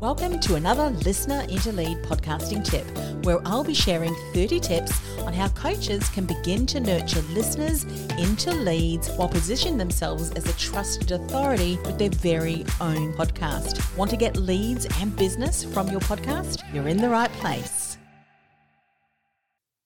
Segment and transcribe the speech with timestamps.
[0.00, 2.86] Welcome to another Listener into Lead podcasting tip,
[3.22, 7.84] where I'll be sharing 30 tips on how coaches can begin to nurture listeners
[8.16, 13.94] into leads while positioning themselves as a trusted authority with their very own podcast.
[13.98, 16.62] Want to get leads and business from your podcast?
[16.72, 17.98] You're in the right place.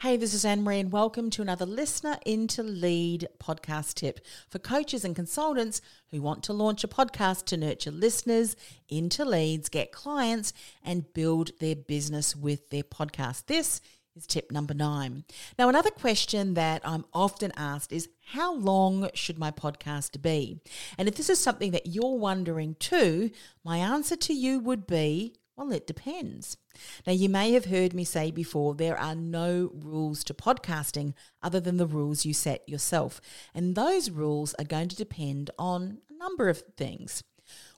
[0.00, 4.60] Hey, this is Anne Marie, and welcome to another Listener into Lead podcast tip for
[4.60, 5.80] coaches and consultants
[6.12, 8.54] who want to launch a podcast to nurture listeners
[8.88, 10.52] into leads, get clients,
[10.84, 13.46] and build their business with their podcast.
[13.46, 13.80] This
[14.14, 15.24] is tip number nine.
[15.58, 20.60] Now, another question that I'm often asked is how long should my podcast be?
[20.96, 23.32] And if this is something that you're wondering too,
[23.64, 26.56] my answer to you would be well, it depends.
[27.04, 31.58] Now, you may have heard me say before there are no rules to podcasting other
[31.58, 33.20] than the rules you set yourself.
[33.52, 37.24] And those rules are going to depend on a number of things.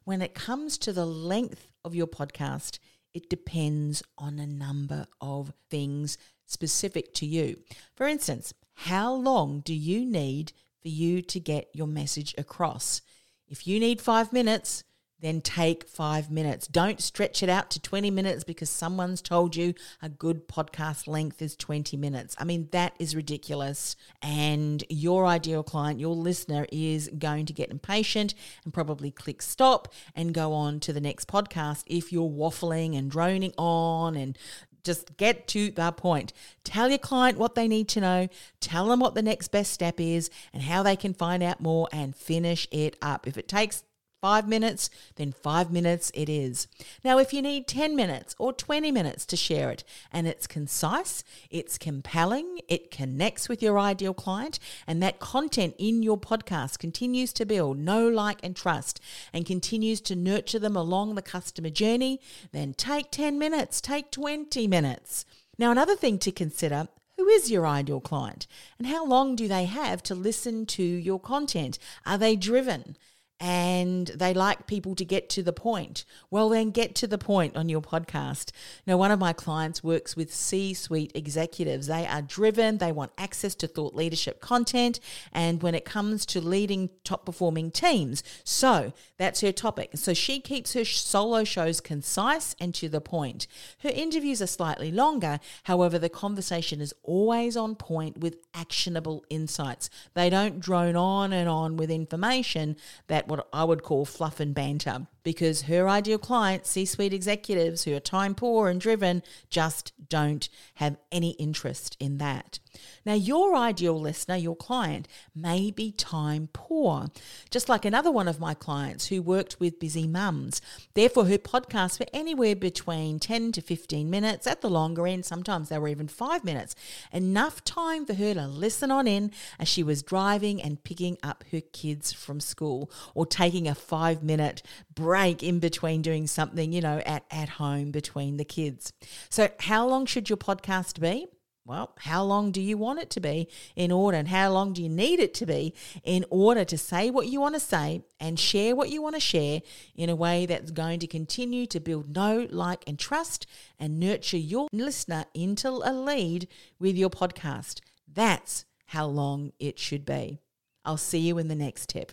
[0.04, 2.78] When it comes to the length of your podcast,
[3.14, 7.60] it depends on a number of things specific to you.
[7.96, 13.00] For instance, how long do you need for you to get your message across?
[13.48, 14.84] If you need five minutes,
[15.20, 16.66] then take five minutes.
[16.66, 21.42] Don't stretch it out to 20 minutes because someone's told you a good podcast length
[21.42, 22.34] is 20 minutes.
[22.38, 23.96] I mean, that is ridiculous.
[24.22, 29.92] And your ideal client, your listener, is going to get impatient and probably click stop
[30.14, 34.36] and go on to the next podcast if you're waffling and droning on and
[34.84, 36.32] just get to the point.
[36.64, 38.28] Tell your client what they need to know,
[38.60, 41.88] tell them what the next best step is and how they can find out more
[41.92, 43.26] and finish it up.
[43.26, 43.82] If it takes
[44.20, 46.68] five minutes, then five minutes it is.
[47.04, 49.82] Now, if you need 10 minutes or 20 minutes to share it
[50.12, 56.02] and it's concise, it's compelling, it connects with your ideal client, and that content in
[56.02, 59.00] your podcast continues to build know, like, and trust
[59.32, 62.20] and continues to nurture them along the customer journey,
[62.52, 65.24] then take 10 minutes, take 20 minutes.
[65.58, 68.46] Now, another thing to consider who is your ideal client
[68.78, 71.78] and how long do they have to listen to your content?
[72.06, 72.96] Are they driven?
[73.40, 76.04] And they like people to get to the point.
[76.30, 78.52] Well, then get to the point on your podcast.
[78.86, 81.86] Now, one of my clients works with C suite executives.
[81.86, 85.00] They are driven, they want access to thought leadership content,
[85.32, 88.22] and when it comes to leading top performing teams.
[88.44, 89.92] So that's her topic.
[89.94, 93.46] So she keeps her solo shows concise and to the point.
[93.82, 99.88] Her interviews are slightly longer, however, the conversation is always on point with actionable insights.
[100.12, 104.54] They don't drone on and on with information that what I would call fluff and
[104.54, 109.92] banter because her ideal clients, C suite executives who are time poor and driven, just
[110.08, 112.58] don't have any interest in that.
[113.04, 117.08] Now, your ideal listener, your client, may be time poor,
[117.50, 120.60] just like another one of my clients who worked with busy mums.
[120.94, 125.68] Therefore, her podcasts were anywhere between 10 to 15 minutes, at the longer end, sometimes
[125.68, 126.74] they were even five minutes.
[127.12, 131.44] Enough time for her to listen on in as she was driving and picking up
[131.52, 134.62] her kids from school or taking a five minute
[134.94, 138.92] break in between doing something, you know, at, at home between the kids.
[139.28, 141.26] So, how long should your podcast be?
[141.66, 144.82] Well, how long do you want it to be in order, and how long do
[144.82, 148.40] you need it to be in order to say what you want to say and
[148.40, 149.60] share what you want to share
[149.94, 153.46] in a way that's going to continue to build know, like, and trust
[153.78, 157.80] and nurture your listener into a lead with your podcast?
[158.12, 160.40] That's how long it should be.
[160.84, 162.12] I'll see you in the next tip.